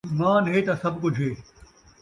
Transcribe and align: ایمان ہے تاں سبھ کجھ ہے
ایمان 0.09 0.43
ہے 0.51 0.57
تاں 0.65 0.77
سبھ 0.83 0.97
کجھ 1.03 1.19
ہے 1.21 1.31